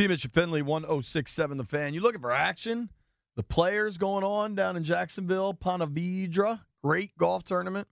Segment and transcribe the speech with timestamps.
[0.00, 0.08] B.
[0.08, 1.92] Mitch Finlay, 1067 The Fan.
[1.92, 2.88] You looking for action?
[3.36, 6.60] The players going on down in Jacksonville, Ponte Vedra.
[6.82, 7.86] Great golf tournament.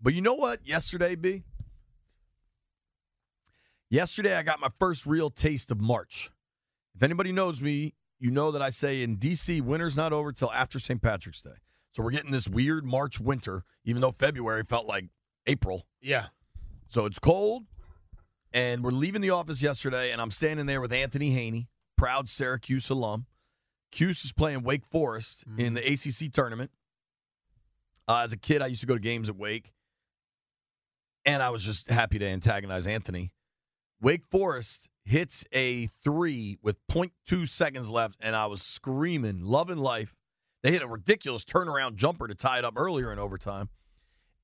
[0.00, 0.66] But you know what?
[0.66, 1.42] Yesterday, B?
[3.90, 6.30] Yesterday, I got my first real taste of March.
[6.94, 10.50] If anybody knows me, you know that I say in DC, winter's not over till
[10.52, 11.02] after St.
[11.02, 11.58] Patrick's Day.
[11.90, 15.10] So we're getting this weird March winter, even though February felt like
[15.46, 15.84] April.
[16.00, 16.28] Yeah.
[16.88, 17.64] So it's cold,
[18.54, 21.68] and we're leaving the office yesterday, and I'm standing there with Anthony Haney,
[21.98, 23.26] proud Syracuse alum.
[23.90, 26.70] Cuse is playing Wake Forest in the ACC tournament.
[28.06, 29.72] Uh, as a kid, I used to go to games at Wake,
[31.24, 33.32] and I was just happy to antagonize Anthony.
[34.00, 40.14] Wake Forest hits a three with 0.2 seconds left, and I was screaming, loving life.
[40.62, 43.68] They hit a ridiculous turnaround jumper to tie it up earlier in overtime,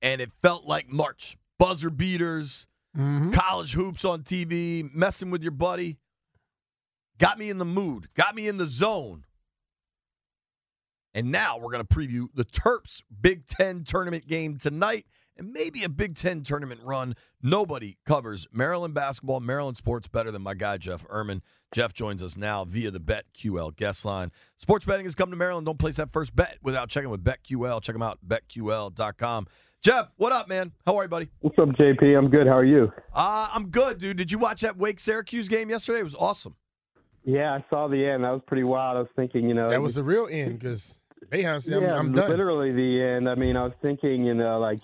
[0.01, 1.37] and it felt like March.
[1.57, 3.31] Buzzer beaters, Mm-hmm.
[3.31, 5.97] college hoops on TV, messing with your buddy.
[7.17, 9.25] Got me in the mood, got me in the zone.
[11.13, 15.05] And now we're going to preview the Terps Big Ten tournament game tonight
[15.37, 17.15] and maybe a Big Ten tournament run.
[17.41, 21.41] Nobody covers Maryland basketball, Maryland sports better than my guy, Jeff Ermann.
[21.73, 24.31] Jeff joins us now via the BetQL guest line.
[24.57, 25.65] Sports betting has come to Maryland.
[25.65, 27.81] Don't place that first bet without checking with BetQL.
[27.81, 29.47] Check them out, betql.com.
[29.81, 30.71] Jeff, what up, man?
[30.85, 31.29] How are you, buddy?
[31.39, 32.15] What's up, JP?
[32.15, 32.45] I'm good.
[32.45, 32.91] How are you?
[33.15, 34.15] Uh, I'm good, dude.
[34.15, 36.01] Did you watch that Wake Syracuse game yesterday?
[36.01, 36.55] It was awesome.
[37.23, 38.23] Yeah, I saw the end.
[38.23, 38.97] That was pretty wild.
[38.97, 40.99] I was thinking, you know, That was the real end because
[41.31, 42.29] Boeheim said, I'm, yeah, I'm done.
[42.29, 43.27] literally the end.
[43.27, 44.79] I mean, I was thinking, you know, like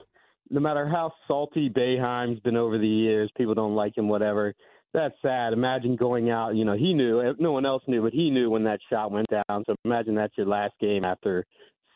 [0.49, 4.55] no matter how salty Boeheim's been over the years, people don't like him, whatever.
[4.93, 5.53] That's sad.
[5.53, 6.55] Imagine going out.
[6.55, 7.35] You know, he knew.
[7.37, 9.63] No one else knew, but he knew when that shot went down.
[9.67, 11.45] So imagine that's your last game after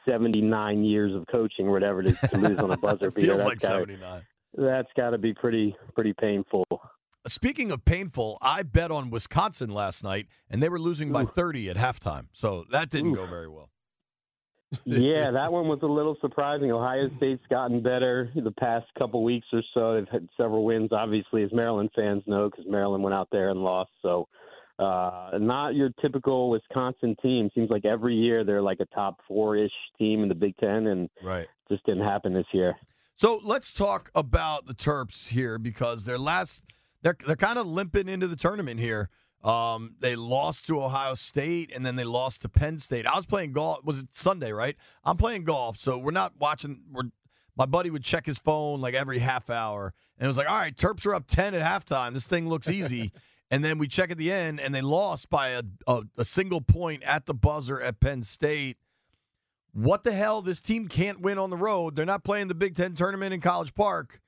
[0.06, 3.28] 79 years of coaching, or whatever, to, to lose on a buzzer beater.
[3.36, 4.22] Feels That's like gotta- 79.
[4.58, 6.66] That's got to be pretty pretty painful.
[7.28, 11.70] Speaking of painful, I bet on Wisconsin last night, and they were losing by 30
[11.70, 12.26] at halftime.
[12.34, 13.70] So that didn't go very well.
[14.86, 16.72] yeah, that one was a little surprising.
[16.72, 19.94] Ohio State's gotten better the past couple weeks or so.
[19.96, 23.64] They've had several wins, obviously, as Maryland fans know, because Maryland went out there and
[23.64, 23.92] lost.
[24.02, 24.28] So,
[24.82, 27.50] uh, not your typical Wisconsin team.
[27.54, 30.88] Seems like every year they're like a top four ish team in the Big Ten,
[30.88, 31.48] and Right.
[31.70, 32.76] just didn't happen this year.
[33.16, 36.64] So let's talk about the Terps here because their last
[37.04, 39.10] they're they're kind of limping into the tournament here.
[39.44, 43.08] Um, they lost to Ohio State and then they lost to Penn State.
[43.08, 43.84] I was playing golf.
[43.84, 44.52] Was it Sunday?
[44.52, 44.76] Right.
[45.04, 46.82] I'm playing golf, so we're not watching.
[46.92, 47.10] We're
[47.58, 50.58] my buddy would check his phone like every half hour, and it was like, all
[50.58, 52.14] right, Terps are up ten at halftime.
[52.14, 53.12] This thing looks easy.
[53.52, 56.62] and then we check at the end, and they lost by a, a, a single
[56.62, 58.78] point at the buzzer at Penn State
[59.74, 60.42] what the hell?
[60.42, 61.96] This team can't win on the road.
[61.96, 64.20] They're not playing the Big Ten tournament in College Park.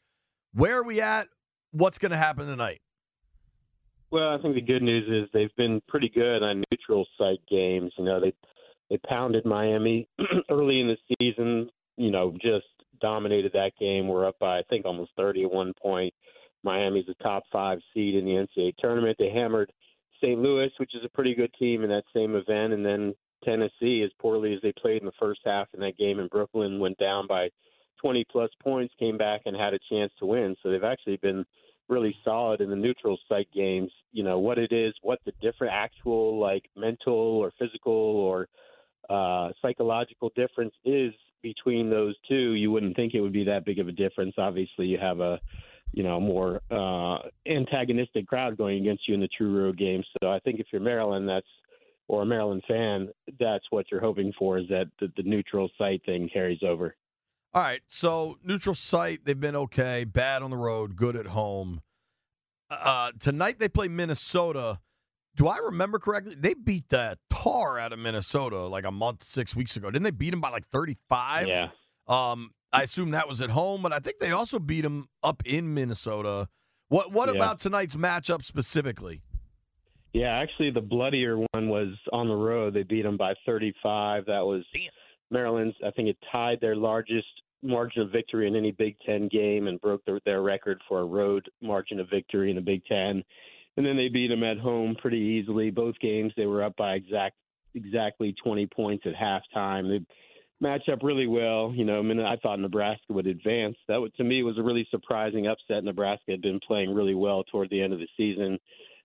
[0.54, 1.28] Where are we at?
[1.72, 2.82] What's going to happen tonight?
[4.12, 7.92] Well, I think the good news is they've been pretty good on neutral site games.
[7.98, 8.34] You know, they
[8.90, 10.08] they pounded Miami
[10.52, 11.70] early in the season.
[11.98, 12.68] You know, just
[13.02, 14.08] dominated that game.
[14.08, 16.14] We're up by I think almost 30 at one point.
[16.64, 19.18] Miami's a top five seed in the NCAA tournament.
[19.20, 19.72] They hammered
[20.22, 20.40] St.
[20.40, 23.14] Louis, which is a pretty good team in that same event, and then
[23.44, 26.80] Tennessee, as poorly as they played in the first half in that game in Brooklyn,
[26.80, 27.50] went down by
[28.02, 30.56] 20 plus points, came back and had a chance to win.
[30.62, 31.46] So they've actually been
[31.90, 33.92] really solid in the neutral site games.
[34.12, 38.48] You know what it is, what the different actual like mental or physical or
[39.10, 42.54] uh, psychological difference is between those two.
[42.54, 44.36] You wouldn't think it would be that big of a difference.
[44.38, 45.40] Obviously, you have a
[45.94, 50.04] you know more uh, antagonistic crowd going against you in the true road game.
[50.20, 51.48] So I think if you're Maryland, that's
[52.08, 53.10] or a Maryland fan,
[53.40, 56.96] that's what you're hoping for is that the, the neutral site thing carries over.
[57.54, 57.82] All right.
[57.88, 60.04] So, neutral site, they've been okay.
[60.04, 61.82] Bad on the road, good at home.
[62.70, 64.80] Uh, tonight they play Minnesota.
[65.36, 66.36] Do I remember correctly?
[66.36, 69.92] They beat the tar out of Minnesota like a month, six weeks ago.
[69.92, 71.48] Didn't they beat them by like 35?
[71.48, 71.70] Yeah.
[72.08, 75.44] Um, I assume that was at home, but I think they also beat them up
[75.46, 76.48] in Minnesota.
[76.90, 77.36] What What Yeah.
[77.36, 79.22] about tonight's matchup specifically?
[80.14, 82.74] Yeah, actually, the bloodier one was on the road.
[82.74, 84.26] They beat them by 35.
[84.26, 84.64] That was
[85.32, 85.76] Maryland's.
[85.86, 87.28] I think it tied their largest
[87.64, 91.06] margin of victory in any Big Ten game and broke their, their record for a
[91.06, 93.24] road margin of victory in the Big Ten.
[93.76, 95.72] and then they beat them at home pretty easily.
[95.72, 97.36] Both games they were up by exact
[97.74, 99.88] exactly 20 points at halftime.
[99.90, 100.06] They
[100.60, 101.74] match up really well.
[101.76, 103.76] You know, I mean, I thought Nebraska would advance.
[103.88, 105.84] That to me was a really surprising upset.
[105.84, 108.60] Nebraska had been playing really well toward the end of the season.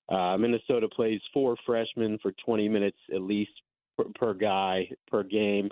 [0.08, 3.50] Uh, Minnesota plays four freshmen for 20 minutes at least
[3.96, 5.68] per, per guy per game.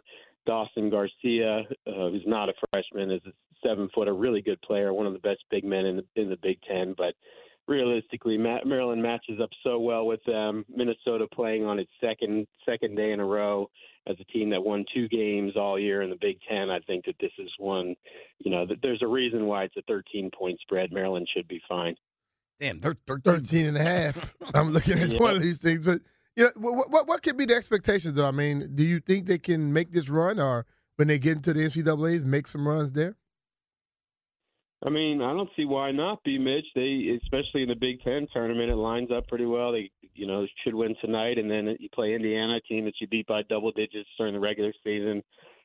[0.47, 3.33] Dawson Garcia, uh, who's not a freshman, is a
[3.67, 6.29] seven foot, a really good player, one of the best big men in the in
[6.29, 6.95] the Big Ten.
[6.97, 7.15] But
[7.69, 10.65] realistically, Maryland matches up so well with them.
[10.69, 13.69] Minnesota playing on its second second day in a row
[14.09, 16.71] as a team that won two games all year in the Big Ten.
[16.71, 17.95] I think that this is one.
[18.39, 20.93] You know, that there's a reason why it's a 13 point spread.
[20.93, 21.97] Maryland should be fine.
[22.61, 23.33] Damn, they're 13.
[23.45, 24.35] 13 and a half.
[24.55, 25.19] I'm looking at Yeah.
[25.21, 25.85] one of these things.
[25.85, 26.01] But
[26.37, 28.27] you know, what, what what could be the expectations though?
[28.29, 30.67] I mean, do you think they can make this run, or
[30.97, 33.17] when they get into the NCAA's, make some runs there?
[34.85, 36.67] I mean, I don't see why not be Mitch.
[36.75, 39.73] They, especially in the Big Ten tournament, it lines up pretty well.
[39.73, 43.09] They, you know, should win tonight, and then you play Indiana, a team that you
[43.09, 45.23] beat by double digits during the regular season.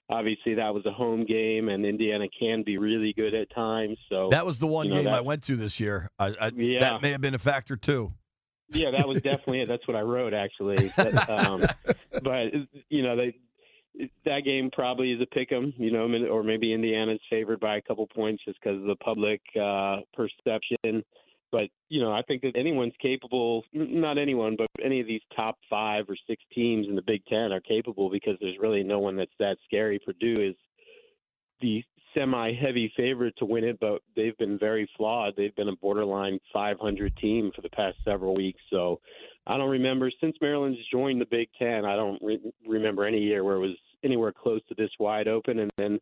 [0.10, 3.98] Obviously, that was a home game, and Indiana can be really good at times.
[4.10, 6.10] So That was the one You know, game I went to this year.
[6.18, 6.80] I, I, Yeah.
[6.80, 8.14] That may have been a factor too.
[8.72, 9.68] yeah, that was definitely it.
[9.68, 10.88] That's what I wrote actually.
[10.98, 11.66] That, um,
[12.24, 12.54] but
[12.90, 13.36] you know, they
[14.26, 15.74] that game probably is a pick 'em.
[15.78, 19.42] You know, or maybe Indiana's favored by a couple points just because of the public
[19.60, 21.04] uh, perception.
[21.52, 26.06] But you know, I think that anyone's capable—not anyone, but any of these top five
[26.10, 29.36] or six teams in the Big Ten are capable because there's really no one that's
[29.40, 30.00] that scary.
[30.00, 30.56] Purdue is
[31.60, 31.84] the
[32.14, 35.34] semi-heavy favorite to win it, but they've been very flawed.
[35.36, 38.60] They've been a borderline 500 team for the past several weeks.
[38.70, 39.00] So
[39.48, 41.86] I don't remember since Maryland's joined the Big Ten.
[41.86, 45.60] I don't re- remember any year where it was anywhere close to this wide open.
[45.60, 46.00] And then,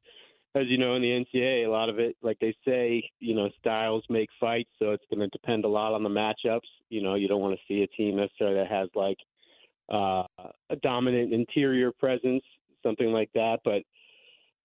[0.55, 3.49] as you know, in the NCAA, a lot of it, like they say, you know,
[3.59, 4.69] styles make fights.
[4.79, 6.67] So it's going to depend a lot on the matchups.
[6.89, 9.17] You know, you don't want to see a team necessarily that has like
[9.91, 10.23] uh,
[10.69, 12.43] a dominant interior presence,
[12.83, 13.59] something like that.
[13.63, 13.83] But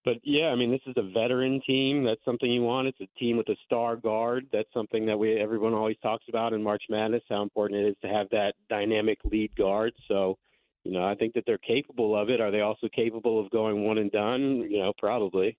[0.04, 2.04] but yeah, I mean, this is a veteran team.
[2.04, 2.88] That's something you want.
[2.88, 4.46] It's a team with a star guard.
[4.52, 7.22] That's something that we everyone always talks about in March Madness.
[7.28, 9.92] How important it is to have that dynamic lead guard.
[10.08, 10.36] So,
[10.84, 12.40] you know, I think that they're capable of it.
[12.40, 14.66] Are they also capable of going one and done?
[14.70, 15.56] You know, probably.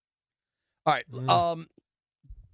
[0.85, 1.05] All right.
[1.11, 1.27] Mhm.
[1.27, 1.67] Um,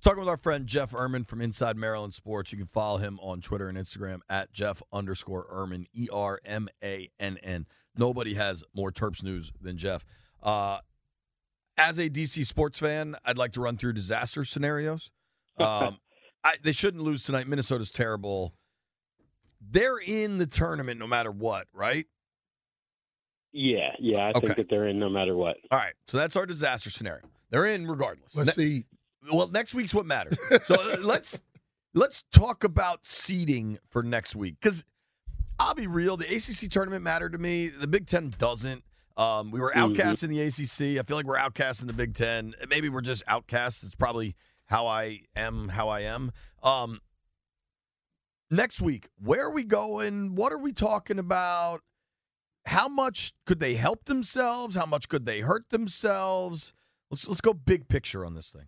[0.02, 2.54] talking with our friend Jeff Ermann from Inside Maryland Sports.
[2.54, 6.70] You can follow him on Twitter and Instagram at Jeff underscore Ermann, E R M
[6.82, 7.68] A N N.
[7.98, 10.06] Nobody has more Terps news than Jeff.
[10.42, 10.80] Uh,
[11.78, 15.12] as a DC sports fan, I'd like to run through disaster scenarios.
[15.60, 16.00] Um,
[16.44, 17.48] I, they shouldn't lose tonight.
[17.48, 18.56] Minnesota's terrible.
[19.60, 22.08] They're in the tournament no matter what, right?
[23.52, 24.24] Yeah, yeah.
[24.26, 24.40] I Okay.
[24.48, 25.58] think that they're in no matter what.
[25.70, 25.94] All right.
[26.08, 27.24] So that's our disaster scenario.
[27.52, 28.36] They're in regardless.
[28.36, 28.86] Let's Ne- see.
[29.32, 30.38] Well, next week's what matters.
[30.66, 31.42] So uh, let's
[31.94, 34.84] let's talk about seeding for next week because
[35.60, 36.18] I'll be real.
[36.18, 37.68] The ACC tournament mattered to me.
[37.68, 38.84] The Big Ten doesn't.
[39.18, 41.00] Um, we were outcast in the ACC.
[41.00, 42.56] I feel like we're outcast in the Big Ten.
[42.69, 43.84] Maybe we're just outcasts.
[43.84, 44.36] It's probably
[44.66, 45.69] how I am.
[45.69, 46.31] How I am.
[46.63, 47.02] Um,
[48.50, 50.36] next week, where are we going?
[50.36, 51.81] What are we talking about?
[52.66, 54.75] How much could they help themselves?
[54.75, 56.74] How much could they hurt themselves?
[57.10, 58.68] Let's let's go big picture on this thing.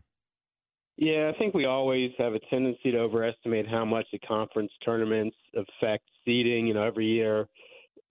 [0.98, 5.36] Yeah, I think we always have a tendency to overestimate how much the conference tournaments
[5.56, 6.68] affect seeding.
[6.68, 7.48] You know, every year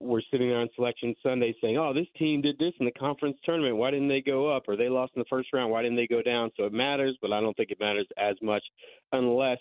[0.03, 3.37] we're sitting there on selection Sunday saying, "Oh, this team did this in the conference
[3.43, 3.77] tournament.
[3.77, 4.63] Why didn't they go up?
[4.67, 5.71] Or they lost in the first round.
[5.71, 8.35] Why didn't they go down?" So it matters, but I don't think it matters as
[8.41, 8.63] much
[9.11, 9.59] unless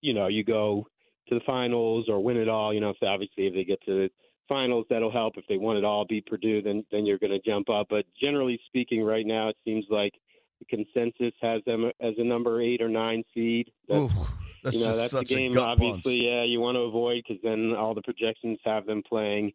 [0.00, 0.86] you know you go
[1.28, 2.74] to the finals or win it all.
[2.74, 4.10] You know, so obviously if they get to the
[4.48, 5.36] finals, that'll help.
[5.36, 7.86] If they won it all, beat Purdue, then then you're going to jump up.
[7.88, 10.12] But generally speaking, right now it seems like
[10.58, 13.70] the consensus has them as a number eight or nine seed.
[13.88, 14.12] That's,
[14.62, 15.58] that's you know, that's the game.
[15.58, 16.24] obviously, punch.
[16.24, 19.52] yeah, you want to avoid because then all the projections have them playing,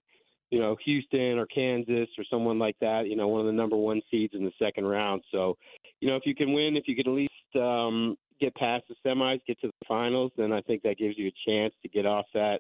[0.50, 3.08] you know, Houston or Kansas or someone like that.
[3.08, 5.24] You know, one of the number one seeds in the second round.
[5.32, 5.58] So,
[6.02, 8.96] you know, if you can win, if you can at least um, get past the
[9.06, 12.06] semis, get to the finals, then I think that gives you a chance to get
[12.06, 12.60] off that.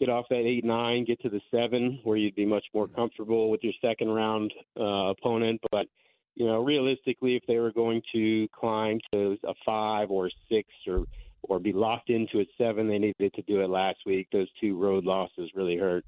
[0.00, 3.48] Get off that eight nine, get to the seven, where you'd be much more comfortable
[3.48, 5.60] with your second round uh, opponent.
[5.70, 5.86] But
[6.34, 10.68] you know, realistically, if they were going to climb to a five or a six
[10.88, 11.04] or
[11.48, 14.28] or be locked into a seven, they needed to do it last week.
[14.32, 16.04] Those two road losses really hurt.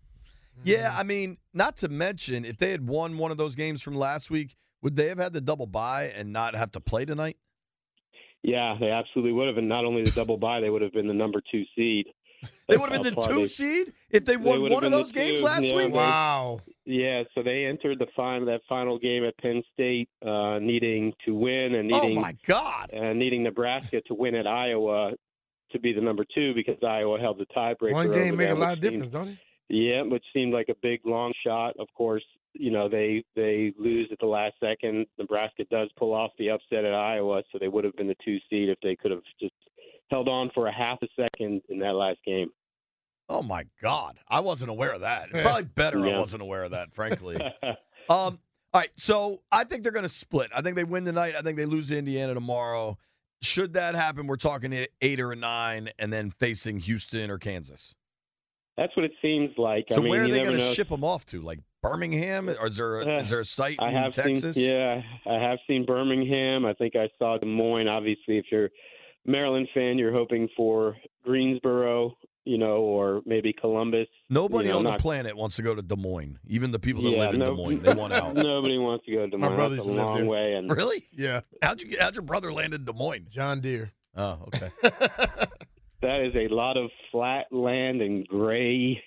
[0.65, 3.95] Yeah, I mean, not to mention if they had won one of those games from
[3.95, 7.37] last week, would they have had the double bye and not have to play tonight?
[8.43, 11.09] Yeah, they absolutely would have, and not only the double bye, they would have been
[11.09, 12.07] the number two seed.
[12.69, 14.93] They would have been the two they- seed if they won would have one of
[14.93, 15.87] those games two, last yeah, week.
[15.93, 16.61] they- Wow.
[16.85, 21.35] Yeah, so they entered the final that final game at Penn State, uh, needing to
[21.35, 22.91] win and Oh needing my God!
[22.95, 25.13] uh, needing Nebraska to win at Iowa
[25.73, 27.93] to be the number two because Iowa held the tiebreaker.
[27.93, 29.39] One game over make a lot of which seemed- difference, don't it?
[29.69, 31.75] Yeah, which seemed like a big long shot.
[31.81, 35.07] Of course, you know they they lose at the last second.
[35.19, 38.39] Nebraska does pull off the upset at Iowa, so they would have been the two
[38.49, 39.55] seed if they could have just
[40.09, 42.51] held on for a half a second in that last game.
[43.29, 45.31] Oh my God, I wasn't aware of that.
[45.33, 47.37] It's probably better I wasn't aware of that, frankly.
[48.09, 48.39] Um,
[48.73, 50.53] all right, so I think they're going to split.
[50.55, 51.35] I think they win tonight.
[51.37, 52.99] I think they lose to Indiana tomorrow.
[53.43, 57.95] Should that happen, we're talking eight- eight or nine, and then facing Houston or Kansas.
[58.77, 59.87] That's what it seems like.
[59.91, 61.41] So I mean, where are they going to ship them off to?
[61.41, 64.55] Like Birmingham, or is there a, is there a site I in have Texas?
[64.57, 66.67] seen, yeah, I have seen Birmingham.
[66.67, 67.89] I think I saw Des Moines.
[67.89, 68.71] Obviously, if you're a
[69.25, 72.17] Maryland fan, you're hoping for Greensboro,
[72.47, 74.07] you know, or maybe Columbus.
[74.31, 76.39] Nobody you know, on the planet wants to go to Des Moines.
[76.47, 78.35] Even the people that yeah, live in no, Des Moines, they want out.
[78.35, 79.57] Nobody wants to go to Des My Moines.
[79.57, 80.27] brother That's a used to live long there.
[80.27, 81.07] way, and Really?
[81.13, 82.01] Yeah, How'd you get?
[82.01, 83.27] How'd your brother land in Des Moines?
[83.29, 83.93] John Deere.
[84.17, 84.71] Oh, okay.
[86.03, 89.03] that is a lot of flat land and gray,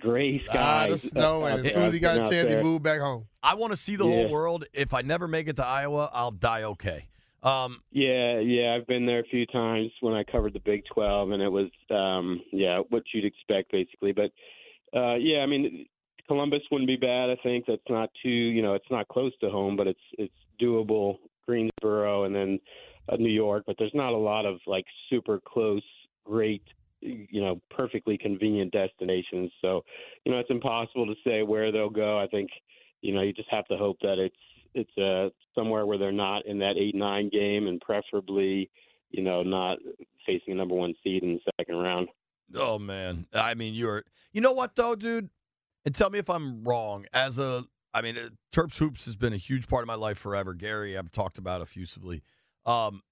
[0.00, 1.10] gray A lot of skies.
[1.12, 3.26] snow, and as soon as he got a out chance, he moved back home.
[3.42, 4.64] I want to see the whole world.
[4.72, 7.08] If I never make it to Iowa, I'll die okay.
[7.42, 11.30] Um, Yeah, yeah, I've been there a few times when I covered the Big 12,
[11.30, 14.12] and it was, um, yeah, what you'd expect basically.
[14.12, 14.32] But
[14.96, 15.86] uh, yeah, I mean,
[16.26, 17.30] Columbus wouldn't be bad.
[17.30, 20.34] I think that's not too, you know, it's not close to home, but it's it's
[20.60, 21.18] doable.
[21.48, 22.60] Greensboro and then
[23.08, 25.82] uh, New York, but there's not a lot of like super close,
[26.24, 26.62] great,
[27.00, 29.50] you know, perfectly convenient destinations.
[29.62, 29.82] So,
[30.24, 32.18] you know, it's impossible to say where they'll go.
[32.18, 32.50] I think,
[33.00, 34.36] you know, you just have to hope that it's
[34.74, 38.70] it's uh, somewhere where they're not in that eight nine game, and preferably,
[39.10, 39.78] you know, not
[40.26, 42.08] facing a number one seed in the second round.
[42.54, 44.04] oh man, I mean, you're.
[44.32, 45.30] You know what though, dude?
[45.84, 47.06] And tell me if I'm wrong.
[47.14, 50.18] As a, I mean, uh, Terps hoops has been a huge part of my life
[50.18, 50.52] forever.
[50.52, 52.22] Gary, I've talked about effusively.
[52.66, 53.02] Um,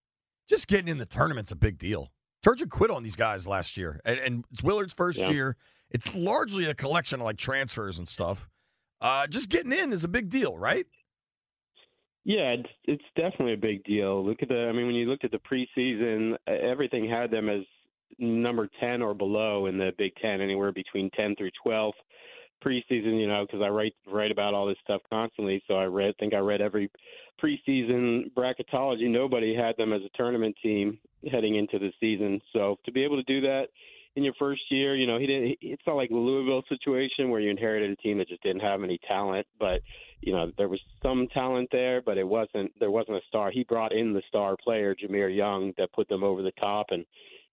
[0.48, 2.12] just getting in the tournament's a big deal.
[2.44, 5.30] Turgeon quit on these guys last year, and, and it's Willard's first Yeah.
[5.30, 5.56] year.
[5.90, 8.48] It's largely a collection of like transfers and stuff.
[9.00, 10.86] Uh, just getting in is a big deal, right?
[12.26, 14.26] Yeah, it's it's definitely a big deal.
[14.26, 17.62] Look at the I mean when you looked at the preseason, everything had them as
[18.18, 21.94] number 10 or below in the Big 10 anywhere between 10 through 12
[22.64, 26.16] preseason, you know, cuz I write write about all this stuff constantly, so I read
[26.18, 26.90] think I read every
[27.40, 29.08] preseason bracketology.
[29.08, 30.98] Nobody had them as a tournament team
[31.30, 32.42] heading into the season.
[32.52, 33.68] So to be able to do that
[34.16, 35.58] in your first year, you know, he didn't.
[35.60, 38.82] It's not like the Louisville situation where you inherited a team that just didn't have
[38.82, 39.82] any talent, but
[40.22, 42.72] you know there was some talent there, but it wasn't.
[42.80, 43.50] There wasn't a star.
[43.50, 47.04] He brought in the star player, Jahmir Young, that put them over the top, and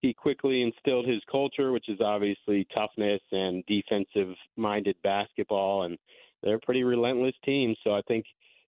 [0.01, 5.97] he quickly instilled his culture, which is obviously toughness and defensive-minded basketball, and
[6.41, 7.75] they're a pretty relentless team.
[7.83, 8.25] So I think.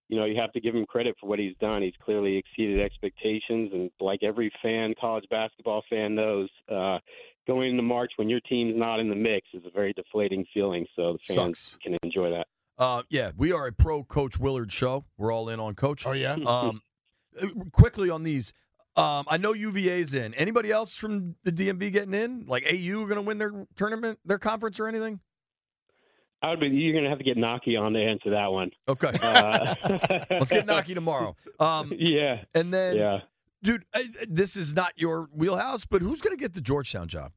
[0.08, 1.82] You know, you have to give him credit for what he's done.
[1.82, 6.98] He's clearly exceeded expectations, and like every fan, college basketball fan knows, uh,
[7.46, 10.86] going into March when your team's not in the mix is a very deflating feeling.
[10.96, 11.78] So the fans Sucks.
[11.82, 12.46] can enjoy that.
[12.78, 15.04] Uh, yeah, we are a pro Coach Willard show.
[15.16, 16.06] We're all in on Coach.
[16.06, 16.36] Oh yeah.
[16.46, 16.82] Um,
[17.72, 18.54] quickly on these,
[18.96, 20.32] um, I know UVA's in.
[20.34, 22.46] Anybody else from the DMV getting in?
[22.46, 25.20] Like AU going to win their tournament, their conference, or anything?
[26.42, 26.68] I would be.
[26.68, 28.70] You're going to have to get Naki on to answer that one.
[28.88, 29.74] Okay, Uh,
[30.30, 31.36] let's get Naki tomorrow.
[31.60, 33.20] Um, Yeah, and then, yeah.
[33.66, 37.32] Dude, uh, this is not your wheelhouse, but who's going to get the Georgetown job?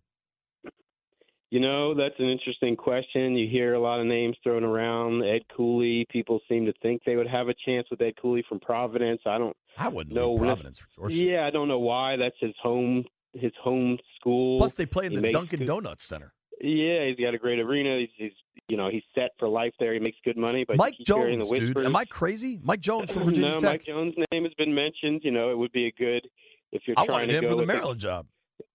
[1.51, 3.36] You know, that's an interesting question.
[3.36, 5.24] You hear a lot of names thrown around.
[5.24, 6.05] Ed Cooley.
[6.12, 9.21] People seem to think they would have a chance with Ed Cooley from Providence.
[9.25, 9.57] I don't.
[9.75, 11.25] I wouldn't No, leave Providence for Georgetown.
[11.25, 12.17] Yeah, I don't know why.
[12.17, 13.03] That's his home.
[13.33, 14.59] His home school.
[14.59, 16.33] Plus, they play in He the Dunkin' Donuts Center.
[16.62, 17.98] Yeah, he's got a great arena.
[18.00, 18.31] He's, he's
[18.69, 19.93] you know he's set for life there.
[19.93, 20.63] He makes good money.
[20.65, 21.77] But Mike Jones, dude.
[21.79, 22.59] Am I crazy?
[22.63, 23.71] Mike Jones from Virginia no, Tech.
[23.71, 25.21] Mike Jones' name has been mentioned.
[25.23, 26.27] You know, it would be a good
[26.71, 28.27] if you're I trying to him go for the with a- Maryland job.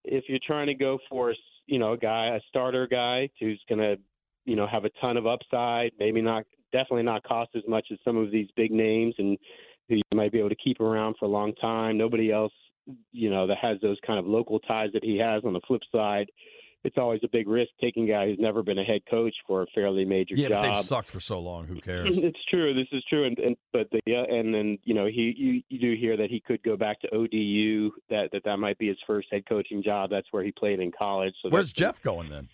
[0.03, 1.33] if you're trying to go for
[1.65, 3.95] you know a guy, a starter guy who's going to
[4.45, 7.97] you know have a ton of upside, maybe not definitely not cost as much as
[8.03, 9.37] some of these big names, and
[9.87, 11.97] who you might be able to keep around for a long time.
[11.97, 12.53] Nobody else,
[13.13, 15.43] you know, that has those kind of local ties that he has.
[15.45, 16.29] On the flip side.
[16.85, 19.63] It's always a big risk taking a guy who's never been a head coach for
[19.63, 20.61] a fairly major Yeah, job.
[20.61, 21.65] but they've sucked for so long.
[21.67, 22.17] Who cares?
[22.17, 22.73] It's true.
[22.73, 25.79] This is true, and, and but the yeah, and then you know he you, you
[25.79, 27.91] do hear that he could go back to ODU.
[28.09, 30.09] That that that might be his first head coaching job.
[30.09, 31.33] That's where he played in college.
[31.41, 32.49] So Where's Jeff going then?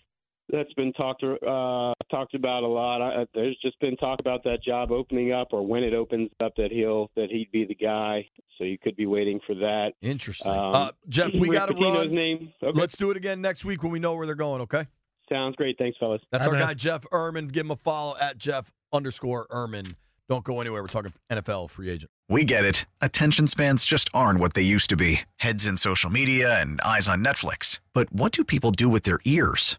[0.52, 3.00] That's been talked uh, talked about a lot.
[3.00, 6.52] I, there's just been talk about that job opening up, or when it opens up,
[6.56, 8.28] that he'll that he'd be the guy.
[8.58, 9.92] So you could be waiting for that.
[10.02, 10.52] Interesting.
[10.52, 12.14] Um, uh, Jeff, we got to Pitino's run.
[12.14, 12.52] name.
[12.62, 12.78] Okay.
[12.78, 14.60] Let's do it again next week when we know where they're going.
[14.60, 14.86] Okay.
[15.28, 15.78] Sounds great.
[15.78, 16.20] Thanks, fellas.
[16.30, 16.74] That's All our right, guy.
[16.74, 17.50] Jeff Ermann.
[17.50, 19.96] Give him a follow at Jeff underscore Ermann.
[20.28, 20.82] Don't go anywhere.
[20.82, 22.10] We're talking NFL free agent.
[22.28, 22.86] We get it.
[23.00, 27.08] Attention spans just aren't what they used to be heads in social media and eyes
[27.08, 27.80] on Netflix.
[27.92, 29.78] But what do people do with their ears?